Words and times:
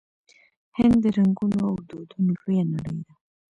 هند 0.77 0.97
د 1.03 1.05
رنګونو 1.17 1.57
او 1.69 1.75
دودونو 1.89 2.31
لویه 2.39 2.63
نړۍ 2.73 2.97
ده. 3.05 3.13